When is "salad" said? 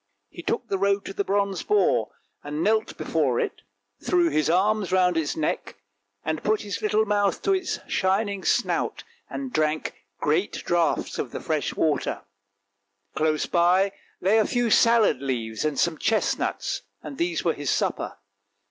14.71-15.21